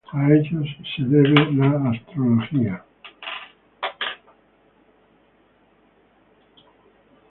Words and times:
A 0.11 0.27
ellos 0.31 0.67
se 0.95 1.03
debe 1.03 1.29
la 1.53 1.91
"astrología". 1.91 2.83